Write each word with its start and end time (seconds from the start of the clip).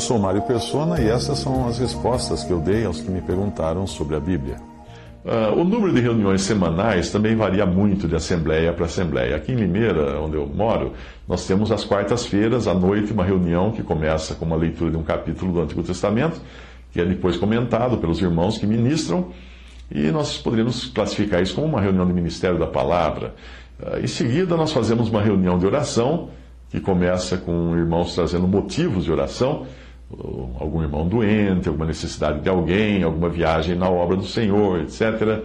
Eu 0.00 0.04
sou 0.04 0.18
Mário 0.18 0.40
Persona 0.40 0.98
e 0.98 1.10
essas 1.10 1.40
são 1.40 1.68
as 1.68 1.78
respostas 1.78 2.42
que 2.42 2.50
eu 2.50 2.58
dei 2.58 2.86
aos 2.86 3.02
que 3.02 3.10
me 3.10 3.20
perguntaram 3.20 3.86
sobre 3.86 4.16
a 4.16 4.18
Bíblia. 4.18 4.56
Uh, 5.22 5.60
o 5.60 5.62
número 5.62 5.92
de 5.92 6.00
reuniões 6.00 6.40
semanais 6.40 7.10
também 7.10 7.36
varia 7.36 7.66
muito 7.66 8.08
de 8.08 8.16
assembleia 8.16 8.72
para 8.72 8.86
assembleia. 8.86 9.36
Aqui 9.36 9.52
em 9.52 9.56
Limeira, 9.56 10.18
onde 10.18 10.36
eu 10.36 10.46
moro, 10.46 10.94
nós 11.28 11.46
temos 11.46 11.70
às 11.70 11.84
quartas-feiras, 11.84 12.66
à 12.66 12.72
noite, 12.72 13.12
uma 13.12 13.26
reunião 13.26 13.72
que 13.72 13.82
começa 13.82 14.34
com 14.34 14.46
uma 14.46 14.56
leitura 14.56 14.90
de 14.90 14.96
um 14.96 15.02
capítulo 15.02 15.52
do 15.52 15.60
Antigo 15.60 15.82
Testamento, 15.82 16.40
que 16.90 16.98
é 16.98 17.04
depois 17.04 17.36
comentado 17.36 17.98
pelos 17.98 18.22
irmãos 18.22 18.56
que 18.56 18.66
ministram, 18.66 19.26
e 19.90 20.10
nós 20.10 20.38
poderíamos 20.38 20.86
classificar 20.86 21.42
isso 21.42 21.54
como 21.54 21.66
uma 21.66 21.80
reunião 21.82 22.06
de 22.06 22.14
ministério 22.14 22.58
da 22.58 22.66
palavra. 22.66 23.34
Uh, 23.78 24.02
em 24.02 24.06
seguida, 24.06 24.56
nós 24.56 24.72
fazemos 24.72 25.10
uma 25.10 25.20
reunião 25.20 25.58
de 25.58 25.66
oração, 25.66 26.30
que 26.70 26.80
começa 26.80 27.36
com 27.36 27.76
irmãos 27.76 28.14
trazendo 28.14 28.48
motivos 28.48 29.04
de 29.04 29.12
oração 29.12 29.66
algum 30.58 30.82
irmão 30.82 31.06
doente, 31.06 31.68
alguma 31.68 31.86
necessidade 31.86 32.40
de 32.40 32.48
alguém, 32.48 33.02
alguma 33.02 33.28
viagem 33.28 33.76
na 33.76 33.88
obra 33.88 34.16
do 34.16 34.26
Senhor, 34.26 34.80
etc. 34.80 35.44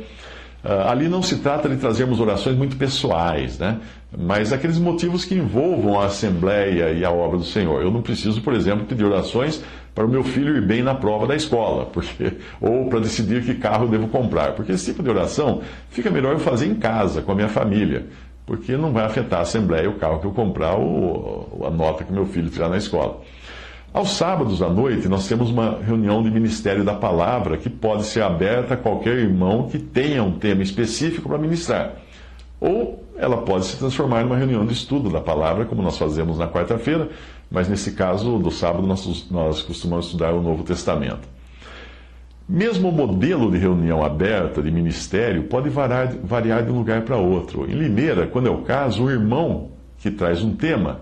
Uh, 0.63 0.89
ali 0.89 1.07
não 1.07 1.21
se 1.21 1.37
trata 1.37 1.69
de 1.69 1.77
trazermos 1.77 2.19
orações 2.19 2.57
muito 2.57 2.75
pessoais, 2.75 3.59
né? 3.59 3.79
mas 4.17 4.51
aqueles 4.51 4.79
motivos 4.79 5.25
que 5.25 5.35
envolvam 5.35 5.99
a 5.99 6.05
Assembleia 6.05 6.91
e 6.91 7.03
a 7.03 7.11
obra 7.11 7.37
do 7.37 7.43
Senhor. 7.43 7.81
Eu 7.81 7.91
não 7.91 8.01
preciso, 8.01 8.41
por 8.41 8.53
exemplo, 8.53 8.85
pedir 8.85 9.03
orações 9.03 9.63
para 9.93 10.05
o 10.05 10.09
meu 10.09 10.23
filho 10.23 10.57
ir 10.57 10.65
bem 10.65 10.81
na 10.81 10.95
prova 10.95 11.27
da 11.27 11.35
escola, 11.35 11.85
porque, 11.93 12.33
ou 12.59 12.87
para 12.89 12.99
decidir 12.99 13.43
que 13.43 13.55
carro 13.55 13.87
devo 13.87 14.07
comprar, 14.07 14.53
porque 14.53 14.71
esse 14.71 14.85
tipo 14.85 15.03
de 15.03 15.09
oração 15.09 15.61
fica 15.89 16.09
melhor 16.09 16.33
eu 16.33 16.39
fazer 16.39 16.65
em 16.65 16.75
casa, 16.75 17.21
com 17.21 17.31
a 17.31 17.35
minha 17.35 17.49
família, 17.49 18.07
porque 18.45 18.77
não 18.77 18.91
vai 18.91 19.05
afetar 19.05 19.39
a 19.39 19.43
Assembleia 19.43 19.89
o 19.89 19.95
carro 19.95 20.19
que 20.19 20.25
eu 20.25 20.31
comprar 20.31 20.75
ou 20.75 21.63
a 21.65 21.69
nota 21.69 22.03
que 22.03 22.11
meu 22.11 22.25
filho 22.25 22.49
tirar 22.49 22.69
na 22.69 22.77
escola. 22.77 23.21
Aos 23.95 24.17
sábados 24.17 24.61
à 24.61 24.67
noite, 24.67 25.07
nós 25.07 25.25
temos 25.25 25.49
uma 25.49 25.79
reunião 25.79 26.21
de 26.21 26.29
Ministério 26.29 26.83
da 26.83 26.93
Palavra 26.93 27.55
que 27.55 27.69
pode 27.69 28.03
ser 28.03 28.23
aberta 28.23 28.73
a 28.73 28.77
qualquer 28.77 29.17
irmão 29.17 29.69
que 29.69 29.79
tenha 29.79 30.21
um 30.21 30.33
tema 30.33 30.61
específico 30.61 31.29
para 31.29 31.37
ministrar. 31.37 31.93
Ou 32.59 33.05
ela 33.15 33.37
pode 33.37 33.63
se 33.63 33.77
transformar 33.77 34.21
em 34.21 34.25
uma 34.25 34.35
reunião 34.35 34.65
de 34.65 34.73
estudo 34.73 35.09
da 35.09 35.21
palavra, 35.21 35.63
como 35.63 35.81
nós 35.81 35.97
fazemos 35.97 36.37
na 36.37 36.45
quarta-feira, 36.45 37.07
mas 37.49 37.69
nesse 37.69 37.93
caso, 37.93 38.37
do 38.37 38.51
sábado, 38.51 38.85
nós, 38.85 39.31
nós 39.31 39.61
costumamos 39.61 40.07
estudar 40.07 40.33
o 40.33 40.41
Novo 40.41 40.65
Testamento. 40.65 41.25
Mesmo 42.49 42.89
o 42.89 42.91
modelo 42.91 43.49
de 43.49 43.57
reunião 43.57 44.03
aberta, 44.03 44.61
de 44.61 44.71
ministério, 44.71 45.43
pode 45.43 45.69
variar, 45.69 46.13
variar 46.21 46.65
de 46.65 46.69
um 46.69 46.79
lugar 46.79 47.03
para 47.03 47.15
outro. 47.15 47.63
Em 47.63 47.75
Limeira, 47.75 48.27
quando 48.27 48.47
é 48.47 48.51
o 48.51 48.61
caso, 48.63 49.05
o 49.05 49.09
irmão 49.09 49.69
que 49.99 50.11
traz 50.11 50.43
um 50.43 50.53
tema 50.53 50.99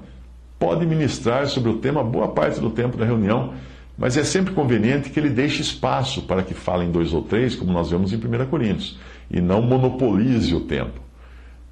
pode 0.63 0.85
ministrar 0.85 1.45
sobre 1.47 1.69
o 1.69 1.73
tema 1.79 2.01
boa 2.01 2.29
parte 2.29 2.57
do 2.61 2.69
tempo 2.69 2.95
da 2.95 3.03
reunião, 3.03 3.53
mas 3.97 4.15
é 4.15 4.23
sempre 4.23 4.53
conveniente 4.53 5.09
que 5.09 5.19
ele 5.19 5.29
deixe 5.29 5.61
espaço 5.61 6.21
para 6.21 6.41
que 6.41 6.53
falem 6.53 6.89
dois 6.89 7.13
ou 7.13 7.21
três, 7.21 7.53
como 7.53 7.73
nós 7.73 7.91
vemos 7.91 8.13
em 8.13 8.15
1 8.15 8.45
Coríntios, 8.45 8.97
e 9.29 9.41
não 9.41 9.61
monopolize 9.61 10.55
o 10.55 10.61
tempo. 10.61 11.01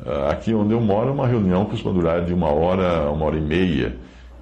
Ah, 0.05 0.31
aqui 0.31 0.53
onde 0.53 0.73
eu 0.73 0.81
moro, 0.81 1.13
uma 1.13 1.25
reunião 1.25 1.63
costuma 1.63 1.93
durar 1.93 2.25
de 2.25 2.33
uma 2.33 2.49
hora 2.49 3.05
a 3.05 3.11
uma 3.11 3.25
hora 3.25 3.37
e 3.37 3.41
meia, 3.41 3.95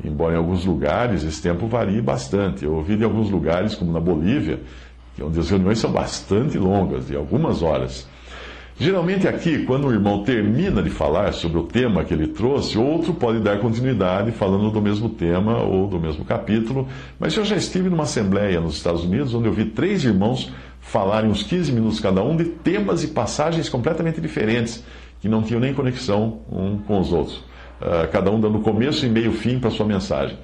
embora 0.03 0.33
em 0.33 0.37
alguns 0.37 0.65
lugares 0.65 1.23
esse 1.23 1.39
tempo 1.43 1.67
varie 1.67 2.01
bastante. 2.01 2.65
Eu 2.65 2.73
ouvi 2.73 2.97
de 2.97 3.03
alguns 3.03 3.29
lugares, 3.29 3.75
como 3.75 3.91
na 3.91 3.99
Bolívia, 3.99 4.61
onde 5.21 5.39
as 5.39 5.47
reuniões 5.47 5.77
são 5.77 5.91
bastante 5.91 6.57
longas, 6.57 7.05
de 7.05 7.15
algumas 7.15 7.61
horas. 7.61 8.07
Geralmente 8.81 9.27
aqui, 9.27 9.65
quando 9.65 9.87
o 9.87 9.91
irmão 9.91 10.23
termina 10.23 10.81
de 10.81 10.89
falar 10.89 11.33
sobre 11.33 11.59
o 11.59 11.63
tema 11.63 12.05
que 12.05 12.13
ele 12.13 12.27
trouxe, 12.27 12.77
outro 12.77 13.13
pode 13.13 13.41
dar 13.41 13.59
continuidade 13.59 14.31
falando 14.31 14.71
do 14.71 14.81
mesmo 14.81 15.09
tema 15.09 15.61
ou 15.61 15.85
do 15.85 15.99
mesmo 15.99 16.23
capítulo. 16.23 16.87
Mas 17.19 17.35
eu 17.35 17.43
já 17.43 17.57
estive 17.57 17.89
numa 17.89 18.03
assembleia 18.03 18.61
nos 18.61 18.77
Estados 18.77 19.03
Unidos 19.03 19.33
onde 19.33 19.49
eu 19.49 19.51
vi 19.51 19.65
três 19.65 20.05
irmãos 20.05 20.53
falarem 20.79 21.29
uns 21.29 21.43
15 21.43 21.73
minutos 21.73 21.99
cada 21.99 22.23
um 22.23 22.37
de 22.37 22.45
temas 22.45 23.03
e 23.03 23.09
passagens 23.09 23.67
completamente 23.67 24.21
diferentes, 24.21 24.81
que 25.19 25.27
não 25.27 25.43
tinham 25.43 25.59
nem 25.59 25.73
conexão 25.73 26.39
um 26.49 26.77
com 26.77 27.01
os 27.01 27.11
outros. 27.11 27.35
Uh, 27.81 28.07
cada 28.13 28.31
um 28.31 28.39
dando 28.39 28.59
começo 28.59 29.05
e 29.05 29.09
meio 29.09 29.33
fim 29.33 29.59
para 29.59 29.71
sua 29.71 29.85
mensagem. 29.85 30.37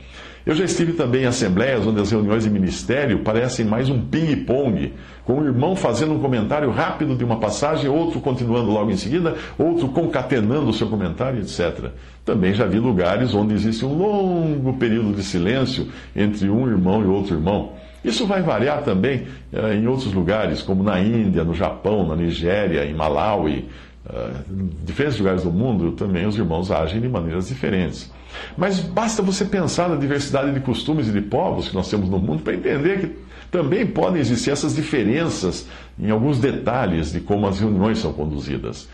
Eu 0.46 0.54
já 0.54 0.64
estive 0.64 0.94
também 0.94 1.24
em 1.24 1.26
assembleias 1.26 1.88
onde 1.88 2.00
as 2.00 2.12
reuniões 2.12 2.44
de 2.44 2.52
ministério 2.52 3.20
parecem 3.20 3.66
mais 3.66 3.90
um 3.90 4.00
ping-pong, 4.00 4.94
com 5.24 5.40
um 5.40 5.46
irmão 5.46 5.76
fazendo 5.76 6.14
um 6.14 6.20
comentário 6.20 6.70
rápido 6.70 7.16
de 7.16 7.24
uma 7.24 7.40
passagem, 7.40 7.90
outro 7.90 8.20
continuando 8.22 8.70
logo 8.70 8.92
em 8.92 8.96
seguida, 8.96 9.36
outro 9.58 9.88
concatenando 9.88 10.70
o 10.70 10.74
seu 10.74 10.88
comentário, 10.88 11.40
etc. 11.40 11.90
Também 12.24 12.54
já 12.54 12.68
vi 12.68 12.78
lugares 12.78 13.34
onde 13.34 13.56
existe 13.56 13.84
um 13.84 13.98
longo 13.98 14.74
período 14.74 15.14
de 15.14 15.24
silêncio 15.24 15.88
entre 16.16 16.48
um 16.48 16.70
irmão 16.70 17.02
e 17.02 17.08
outro 17.08 17.34
irmão. 17.34 17.74
Isso 18.04 18.28
vai 18.28 18.44
variar 18.44 18.84
também 18.84 19.24
uh, 19.52 19.74
em 19.74 19.88
outros 19.88 20.14
lugares, 20.14 20.62
como 20.62 20.84
na 20.84 21.00
Índia, 21.02 21.44
no 21.44 21.56
Japão, 21.56 22.08
na 22.08 22.16
Nigéria, 22.16 22.86
em 22.86 22.94
Malawi. 22.94 23.68
Uh, 24.08 24.54
em 24.54 24.70
diferentes 24.86 25.18
lugares 25.18 25.44
do 25.44 25.52
mundo, 25.52 25.92
também 25.94 26.28
os 26.28 26.38
irmãos 26.38 26.70
agem 26.70 27.02
de 27.02 27.10
maneiras 27.10 27.48
diferentes. 27.48 28.12
Mas 28.56 28.80
basta 28.80 29.24
você 29.24 29.46
pensar 29.46 29.90
na 29.90 29.96
diversidade 29.96 30.54
de 30.54 30.60
costumes 30.60 31.08
e 31.08 31.12
de 31.12 31.22
povos 31.22 31.70
que 31.70 31.76
nós 31.76 31.90
temos 31.90 32.08
no 32.08 32.20
mundo 32.20 32.44
para 32.44 32.54
entender 32.54 33.00
que 33.00 33.16
também 33.50 33.86
podem 33.86 34.20
existir 34.20 34.52
essas 34.52 34.76
diferenças 34.76 35.68
em 35.98 36.12
alguns 36.12 36.40
detalhes 36.40 37.12
de 37.12 37.20
como 37.20 37.48
as 37.48 37.60
reuniões 37.60 37.98
são 37.98 38.14
conduzidas. 38.14 38.88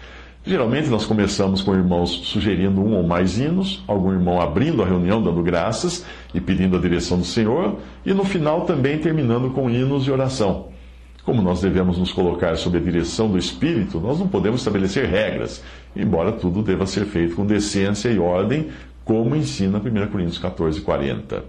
Geralmente 0.43 0.89
nós 0.89 1.05
começamos 1.05 1.61
com 1.61 1.75
irmãos 1.75 2.09
sugerindo 2.09 2.81
um 2.81 2.95
ou 2.95 3.03
mais 3.03 3.37
hinos, 3.37 3.83
algum 3.87 4.11
irmão 4.11 4.41
abrindo 4.41 4.81
a 4.81 4.85
reunião, 4.85 5.21
dando 5.21 5.43
graças 5.43 6.03
e 6.33 6.41
pedindo 6.41 6.77
a 6.77 6.79
direção 6.79 7.19
do 7.19 7.25
Senhor, 7.25 7.77
e 8.05 8.13
no 8.13 8.23
final 8.23 8.61
também 8.61 8.97
terminando 8.97 9.51
com 9.51 9.69
hinos 9.69 10.07
e 10.07 10.11
oração. 10.11 10.70
Como 11.23 11.41
nós 11.41 11.61
devemos 11.61 11.97
nos 11.97 12.11
colocar 12.11 12.55
sob 12.55 12.77
a 12.77 12.81
direção 12.81 13.29
do 13.29 13.37
Espírito, 13.37 13.99
nós 13.99 14.19
não 14.19 14.27
podemos 14.27 14.61
estabelecer 14.61 15.05
regras, 15.07 15.63
embora 15.95 16.31
tudo 16.31 16.63
deva 16.63 16.85
ser 16.87 17.05
feito 17.05 17.35
com 17.35 17.45
decência 17.45 18.09
e 18.09 18.17
ordem, 18.17 18.69
como 19.05 19.35
ensina 19.35 19.77
1 19.77 20.07
Coríntios 20.11 20.39
14, 20.39 20.81
40. 20.81 21.43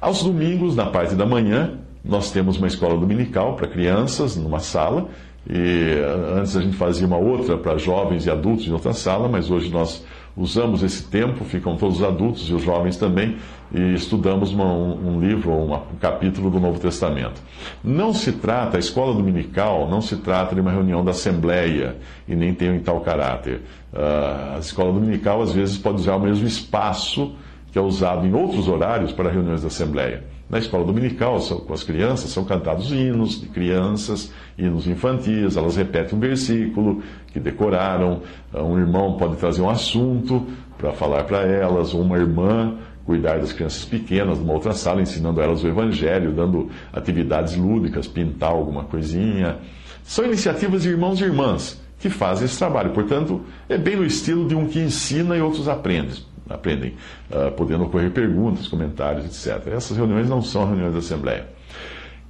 Aos 0.00 0.22
domingos, 0.22 0.74
na 0.74 0.86
parte 0.86 1.14
da 1.14 1.24
manhã, 1.24 1.78
nós 2.04 2.30
temos 2.30 2.56
uma 2.56 2.66
escola 2.66 2.98
dominical 2.98 3.54
para 3.54 3.68
crianças, 3.68 4.36
numa 4.36 4.60
sala, 4.60 5.08
e 5.48 6.00
antes 6.36 6.56
a 6.56 6.62
gente 6.62 6.76
fazia 6.76 7.06
uma 7.06 7.16
outra 7.16 7.56
para 7.56 7.78
jovens 7.78 8.26
e 8.26 8.30
adultos 8.30 8.66
em 8.66 8.72
outra 8.72 8.92
sala, 8.92 9.28
mas 9.28 9.50
hoje 9.50 9.70
nós 9.70 10.04
usamos 10.36 10.82
esse 10.82 11.04
tempo, 11.04 11.44
ficam 11.44 11.76
todos 11.76 11.98
os 11.98 12.04
adultos 12.04 12.48
e 12.48 12.52
os 12.52 12.62
jovens 12.62 12.96
também, 12.96 13.36
e 13.72 13.94
estudamos 13.94 14.52
uma, 14.52 14.66
um, 14.66 15.14
um, 15.14 15.20
livro, 15.20 15.50
uma, 15.50 15.78
um 15.78 15.96
capítulo 15.98 16.50
do 16.50 16.60
Novo 16.60 16.78
Testamento. 16.78 17.40
Não 17.82 18.12
se 18.12 18.32
trata, 18.32 18.76
a 18.76 18.80
escola 18.80 19.14
dominical 19.14 19.88
não 19.88 20.00
se 20.00 20.16
trata 20.16 20.54
de 20.54 20.60
uma 20.60 20.70
reunião 20.70 21.04
da 21.04 21.12
Assembleia, 21.12 21.96
e 22.28 22.34
nem 22.34 22.52
tem 22.54 22.68
em 22.68 22.80
tal 22.80 23.00
caráter. 23.00 23.62
Uh, 23.92 24.56
a 24.56 24.58
escola 24.58 24.92
dominical 24.92 25.40
às 25.40 25.52
vezes 25.52 25.78
pode 25.78 25.96
usar 25.96 26.16
o 26.16 26.20
mesmo 26.20 26.46
espaço 26.46 27.32
que 27.70 27.78
é 27.78 27.82
usado 27.82 28.26
em 28.26 28.32
outros 28.32 28.68
horários 28.68 29.12
para 29.12 29.30
reuniões 29.30 29.62
da 29.62 29.68
Assembleia. 29.68 30.24
Na 30.48 30.58
escola 30.58 30.84
dominical, 30.84 31.40
com 31.66 31.74
as 31.74 31.82
crianças, 31.82 32.30
são 32.30 32.44
cantados 32.44 32.92
hinos 32.92 33.40
de 33.40 33.48
crianças, 33.48 34.32
hinos 34.56 34.86
infantis, 34.86 35.56
elas 35.56 35.76
repetem 35.76 36.16
um 36.16 36.20
versículo 36.20 37.02
que 37.32 37.40
decoraram. 37.40 38.22
Um 38.54 38.78
irmão 38.78 39.16
pode 39.16 39.36
trazer 39.36 39.60
um 39.60 39.68
assunto 39.68 40.46
para 40.78 40.92
falar 40.92 41.24
para 41.24 41.42
elas, 41.42 41.92
ou 41.92 42.00
uma 42.00 42.16
irmã 42.16 42.76
cuidar 43.04 43.40
das 43.40 43.52
crianças 43.52 43.84
pequenas 43.84 44.38
numa 44.38 44.52
outra 44.52 44.72
sala, 44.72 45.02
ensinando 45.02 45.40
elas 45.40 45.64
o 45.64 45.68
evangelho, 45.68 46.32
dando 46.32 46.70
atividades 46.92 47.56
lúdicas, 47.56 48.06
pintar 48.06 48.50
alguma 48.50 48.84
coisinha. 48.84 49.58
São 50.04 50.24
iniciativas 50.24 50.82
de 50.82 50.90
irmãos 50.90 51.20
e 51.20 51.24
irmãs 51.24 51.82
que 51.98 52.08
fazem 52.08 52.44
esse 52.44 52.56
trabalho. 52.56 52.90
Portanto, 52.90 53.42
é 53.68 53.76
bem 53.76 53.96
no 53.96 54.04
estilo 54.04 54.46
de 54.46 54.54
um 54.54 54.68
que 54.68 54.78
ensina 54.78 55.36
e 55.36 55.40
outros 55.40 55.68
aprendem 55.68 56.35
aprendem, 56.48 56.94
uh, 57.30 57.50
podendo 57.52 57.84
ocorrer 57.84 58.10
perguntas, 58.10 58.68
comentários, 58.68 59.24
etc. 59.24 59.66
Essas 59.68 59.96
reuniões 59.96 60.28
não 60.28 60.42
são 60.42 60.66
reuniões 60.66 60.92
da 60.92 60.98
Assembleia. 60.98 61.46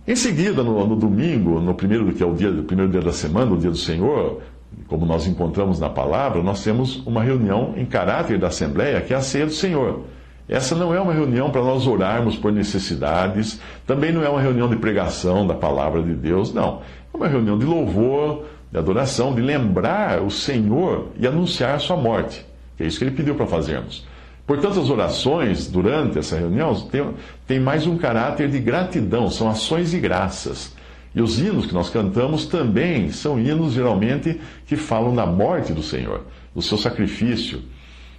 Em 0.07 0.15
seguida, 0.15 0.63
no, 0.63 0.87
no 0.87 0.97
domingo, 0.97 1.61
no 1.61 1.75
primeiro 1.75 2.13
que 2.13 2.23
é 2.23 2.27
o 2.27 2.35
dia, 2.35 2.51
o 2.51 2.63
primeiro 2.63 2.91
dia 2.91 3.01
da 3.01 3.13
semana, 3.13 3.53
o 3.53 3.59
dia 3.59 3.71
do 3.71 3.77
Senhor, 3.77 4.41
como 4.87 5.05
nós 5.05 5.27
encontramos 5.27 5.81
na 5.81 5.89
palavra, 5.89 6.43
nós 6.43 6.63
temos 6.63 7.05
uma 7.07 7.23
reunião 7.23 7.75
em 7.77 7.85
caráter 7.85 8.39
da 8.39 8.47
Assembleia, 8.47 9.01
que 9.01 9.13
é 9.13 9.17
a 9.17 9.21
ceia 9.21 9.47
do 9.47 9.53
Senhor. 9.53 10.05
Essa 10.49 10.77
não 10.77 10.95
é 10.95 11.01
uma 11.01 11.13
reunião 11.13 11.51
para 11.51 11.61
nós 11.61 11.89
orarmos 11.89 12.37
por 12.37 12.53
necessidades, 12.53 13.61
também 13.85 14.13
não 14.13 14.23
é 14.23 14.29
uma 14.29 14.41
reunião 14.41 14.69
de 14.69 14.77
pregação 14.77 15.45
da 15.45 15.55
palavra 15.55 16.03
de 16.03 16.15
Deus, 16.15 16.55
não. 16.55 16.83
É 17.13 17.17
uma 17.17 17.27
reunião 17.27 17.59
de 17.59 17.65
louvor, 17.65 18.45
de 18.71 18.79
adoração, 18.79 19.35
de 19.35 19.41
lembrar 19.41 20.23
o 20.23 20.31
Senhor 20.31 21.09
e 21.19 21.27
anunciar 21.27 21.75
a 21.75 21.79
sua 21.81 21.97
morte, 21.97 22.47
é 22.79 22.87
isso 22.87 22.99
que 22.99 23.05
ele 23.05 23.17
pediu 23.17 23.35
para 23.35 23.47
fazermos. 23.47 24.07
Portanto, 24.47 24.79
as 24.79 24.89
orações 24.89 25.67
durante 25.67 26.19
essa 26.19 26.37
reunião 26.37 26.73
têm, 26.83 27.15
têm 27.47 27.59
mais 27.59 27.87
um 27.87 27.97
caráter 27.97 28.49
de 28.49 28.61
gratidão, 28.61 29.29
são 29.29 29.49
ações 29.49 29.91
de 29.91 29.99
graças. 29.99 30.75
E 31.15 31.21
os 31.21 31.41
hinos 31.41 31.67
que 31.67 31.75
nós 31.75 31.91
cantamos 31.91 32.47
também 32.47 33.11
são 33.11 33.41
hinos, 33.41 33.73
geralmente, 33.73 34.41
que 34.67 34.77
falam 34.77 35.15
da 35.15 35.27
morte 35.27 35.73
do 35.73 35.83
Senhor, 35.83 36.23
do 36.55 36.63
seu 36.63 36.79
sacrifício. 36.79 37.63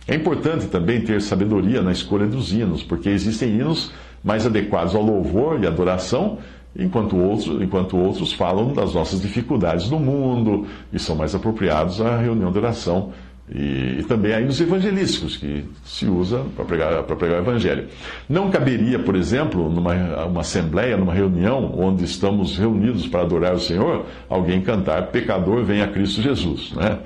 É 0.07 0.15
importante 0.15 0.67
também 0.67 1.01
ter 1.01 1.21
sabedoria 1.21 1.81
na 1.81 1.91
escolha 1.91 2.25
dos 2.25 2.51
hinos, 2.51 2.81
porque 2.83 3.07
existem 3.09 3.49
hinos 3.49 3.91
mais 4.23 4.45
adequados 4.45 4.95
ao 4.95 5.01
louvor 5.01 5.63
e 5.63 5.67
adoração, 5.67 6.39
enquanto 6.77 7.15
outros, 7.15 7.61
enquanto 7.61 7.97
outros 7.97 8.33
falam 8.33 8.73
das 8.73 8.93
nossas 8.93 9.21
dificuldades 9.21 9.89
no 9.89 9.99
mundo 9.99 10.67
e 10.91 10.99
são 10.99 11.15
mais 11.15 11.33
apropriados 11.33 12.01
à 12.01 12.17
reunião 12.17 12.51
de 12.51 12.57
oração 12.57 13.13
e, 13.49 13.99
e, 13.99 14.03
também 14.03 14.33
aí 14.33 14.43
nos 14.43 14.59
evangelísticos, 14.59 15.37
que 15.37 15.63
se 15.85 16.05
usa 16.05 16.43
para 16.55 16.65
pregar, 16.65 17.03
pregar 17.03 17.39
o 17.39 17.43
evangelho. 17.43 17.87
Não 18.27 18.49
caberia, 18.49 18.99
por 18.99 19.15
exemplo, 19.15 19.69
numa 19.69 19.93
uma 20.25 20.41
assembleia, 20.41 20.97
numa 20.97 21.13
reunião, 21.13 21.73
onde 21.77 22.03
estamos 22.03 22.57
reunidos 22.57 23.07
para 23.07 23.21
adorar 23.21 23.53
o 23.53 23.59
Senhor, 23.59 24.05
alguém 24.29 24.61
cantar 24.61 25.07
Pecador, 25.07 25.63
vem 25.63 25.81
a 25.81 25.87
Cristo 25.87 26.21
Jesus. 26.21 26.73
Né? 26.73 26.99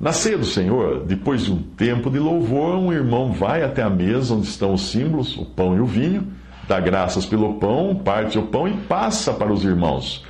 Na 0.00 0.12
ceia 0.12 0.38
do 0.38 0.46
Senhor, 0.46 1.04
depois 1.04 1.44
de 1.44 1.52
um 1.52 1.58
tempo 1.58 2.10
de 2.10 2.18
louvor, 2.18 2.76
um 2.76 2.90
irmão 2.90 3.30
vai 3.32 3.62
até 3.62 3.82
a 3.82 3.90
mesa 3.90 4.34
onde 4.34 4.46
estão 4.46 4.72
os 4.72 4.90
símbolos, 4.90 5.36
o 5.36 5.44
pão 5.44 5.76
e 5.76 5.80
o 5.80 5.86
vinho, 5.86 6.26
dá 6.66 6.80
graças 6.80 7.26
pelo 7.26 7.54
pão, 7.54 7.94
parte 7.94 8.38
o 8.38 8.44
pão 8.44 8.66
e 8.66 8.72
passa 8.72 9.32
para 9.32 9.52
os 9.52 9.62
irmãos. 9.62 10.24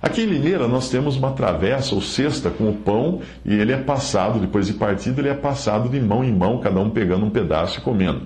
Aqui 0.00 0.22
em 0.22 0.26
Limeira 0.26 0.68
nós 0.68 0.88
temos 0.88 1.16
uma 1.16 1.32
travessa 1.32 1.94
ou 1.94 2.00
cesta 2.00 2.50
com 2.50 2.68
o 2.70 2.74
pão 2.74 3.20
e 3.44 3.52
ele 3.52 3.72
é 3.72 3.76
passado, 3.76 4.38
depois 4.38 4.66
de 4.66 4.74
partido, 4.74 5.20
ele 5.20 5.28
é 5.28 5.34
passado 5.34 5.88
de 5.88 6.00
mão 6.00 6.22
em 6.22 6.32
mão, 6.32 6.58
cada 6.58 6.78
um 6.78 6.88
pegando 6.88 7.26
um 7.26 7.30
pedaço 7.30 7.78
e 7.78 7.82
comendo. 7.82 8.22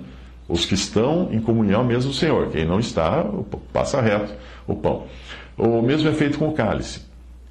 Os 0.47 0.65
que 0.65 0.75
estão 0.75 1.29
em 1.31 1.39
comunhão 1.39 1.83
mesmo 1.83 2.11
o 2.11 2.13
Senhor, 2.13 2.49
quem 2.49 2.65
não 2.65 2.79
está, 2.79 3.25
passa 3.71 3.99
reto 4.01 4.33
o 4.67 4.75
pão. 4.75 5.05
O 5.57 5.81
mesmo 5.81 6.07
é 6.09 6.13
feito 6.13 6.37
com 6.37 6.47
o 6.47 6.53
cálice. 6.53 7.01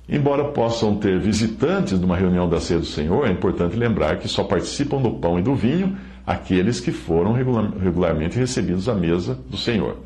Embora 0.09 0.45
possam 0.45 0.97
ter 0.97 1.19
visitantes 1.19 1.99
numa 1.99 2.17
reunião 2.17 2.49
da 2.49 2.61
ceia 2.61 2.79
do 2.79 2.87
Senhor, 2.87 3.27
é 3.27 3.31
importante 3.31 3.77
lembrar 3.77 4.19
que 4.19 4.29
só 4.29 4.45
participam 4.45 5.01
do 5.01 5.13
pão 5.13 5.39
e 5.39 5.43
do 5.43 5.55
vinho 5.55 5.97
aqueles 6.25 6.79
que 6.79 6.93
foram 6.93 7.33
regularmente 7.33 8.39
recebidos 8.39 8.89
à 8.89 8.95
mesa 8.95 9.37
do 9.49 9.57
Senhor. 9.57 9.97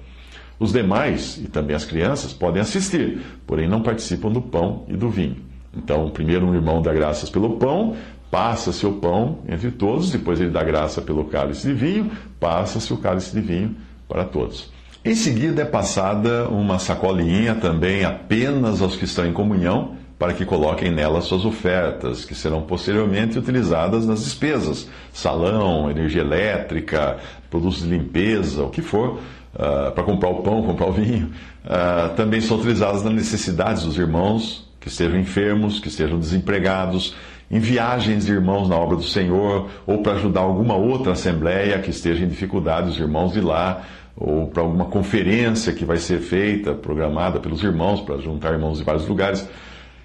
Os 0.58 0.72
demais, 0.72 1.38
e 1.38 1.48
também 1.48 1.76
as 1.76 1.84
crianças, 1.84 2.32
podem 2.32 2.62
assistir, 2.62 3.20
porém 3.46 3.68
não 3.68 3.82
participam 3.82 4.30
do 4.30 4.40
pão 4.40 4.84
e 4.88 4.96
do 4.96 5.10
vinho. 5.10 5.36
Então, 5.76 6.08
primeiro 6.08 6.46
um 6.46 6.54
irmão 6.54 6.80
dá 6.80 6.92
graças 6.92 7.28
pelo 7.28 7.56
pão, 7.58 7.94
passa-se 8.30 8.86
o 8.86 8.94
pão 8.94 9.38
entre 9.48 9.70
todos, 9.70 10.10
depois 10.10 10.40
ele 10.40 10.50
dá 10.50 10.64
graça 10.64 11.02
pelo 11.02 11.24
cálice 11.24 11.68
de 11.68 11.74
vinho, 11.74 12.10
passa-se 12.40 12.92
o 12.92 12.96
cálice 12.96 13.34
de 13.34 13.40
vinho 13.40 13.76
para 14.08 14.24
todos. 14.24 14.70
Em 15.04 15.14
seguida 15.14 15.62
é 15.62 15.64
passada 15.64 16.48
uma 16.48 16.78
sacolinha 16.78 17.54
também 17.54 18.04
apenas 18.04 18.82
aos 18.82 18.96
que 18.96 19.04
estão 19.04 19.26
em 19.26 19.32
comunhão, 19.32 19.94
para 20.18 20.32
que 20.32 20.46
coloquem 20.46 20.90
nela 20.90 21.20
suas 21.20 21.44
ofertas, 21.44 22.24
que 22.24 22.34
serão 22.34 22.62
posteriormente 22.62 23.38
utilizadas 23.38 24.06
nas 24.06 24.24
despesas, 24.24 24.88
salão, 25.12 25.90
energia 25.90 26.22
elétrica, 26.22 27.18
produtos 27.50 27.82
de 27.82 27.88
limpeza, 27.88 28.64
o 28.64 28.70
que 28.70 28.80
for, 28.80 29.20
uh, 29.56 29.90
para 29.92 30.04
comprar 30.04 30.28
o 30.28 30.42
pão, 30.42 30.62
comprar 30.64 30.86
o 30.86 30.92
vinho, 30.92 31.30
uh, 31.64 32.14
também 32.14 32.40
são 32.40 32.56
utilizadas 32.56 33.02
nas 33.02 33.12
necessidades 33.12 33.82
dos 33.82 33.98
irmãos 33.98 34.66
que 34.80 34.88
estejam 34.88 35.18
enfermos, 35.18 35.80
que 35.80 35.88
estejam 35.88 36.18
desempregados, 36.18 37.16
em 37.50 37.58
viagens 37.58 38.26
de 38.26 38.32
irmãos 38.32 38.68
na 38.68 38.76
obra 38.76 38.96
do 38.96 39.02
Senhor, 39.02 39.68
ou 39.86 40.02
para 40.02 40.12
ajudar 40.12 40.42
alguma 40.42 40.74
outra 40.74 41.12
assembleia 41.12 41.80
que 41.80 41.90
esteja 41.90 42.24
em 42.24 42.28
dificuldade, 42.28 42.90
os 42.90 42.98
irmãos 42.98 43.32
de 43.32 43.40
lá, 43.40 43.82
ou 44.16 44.46
para 44.46 44.62
alguma 44.62 44.86
conferência 44.86 45.72
que 45.72 45.84
vai 45.84 45.96
ser 45.96 46.20
feita, 46.20 46.72
programada 46.72 47.40
pelos 47.40 47.62
irmãos, 47.62 48.00
para 48.00 48.18
juntar 48.18 48.52
irmãos 48.52 48.78
de 48.78 48.84
vários 48.84 49.06
lugares. 49.08 49.48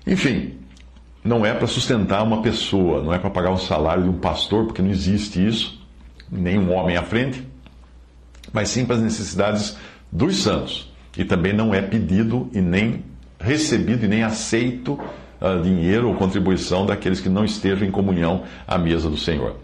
Enfim, 0.06 0.54
não 1.24 1.46
é 1.46 1.54
para 1.54 1.68
sustentar 1.68 2.24
uma 2.24 2.42
pessoa, 2.42 3.04
não 3.04 3.14
é 3.14 3.20
para 3.20 3.30
pagar 3.30 3.52
o 3.52 3.58
salário 3.58 4.04
de 4.04 4.10
um 4.10 4.18
pastor, 4.18 4.66
porque 4.66 4.82
não 4.82 4.90
existe 4.90 5.46
isso, 5.46 5.80
nem 6.32 6.58
um 6.58 6.74
homem 6.74 6.98
à 6.98 7.04
frente 7.04 7.51
mas 8.54 8.70
sim 8.70 8.86
para 8.86 8.96
as 8.98 9.02
necessidades 9.02 9.78
dos 10.12 10.38
santos. 10.44 10.92
E 11.18 11.26
também 11.26 11.54
não 11.54 11.74
é 11.74 11.82
pedido 11.82 12.50
e 12.54 12.62
nem 12.62 13.04
recebido 13.40 14.06
e 14.06 14.08
nem 14.08 14.24
aceito 14.24 14.94
uh, 14.94 15.62
dinheiro 15.62 16.08
ou 16.08 16.16
contribuição 16.16 16.86
daqueles 16.86 17.20
que 17.20 17.30
não 17.30 17.44
estejam 17.44 17.88
em 17.88 17.92
comunhão 17.92 18.44
à 18.68 18.78
mesa 18.78 19.10
do 19.10 19.18
Senhor. 19.18 19.58